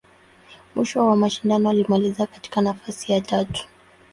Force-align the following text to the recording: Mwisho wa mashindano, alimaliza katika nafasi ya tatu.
Mwisho 0.75 0.97
wa 1.07 1.15
mashindano, 1.15 1.69
alimaliza 1.69 2.27
katika 2.27 2.61
nafasi 2.61 3.11
ya 3.11 3.21
tatu. 3.21 3.67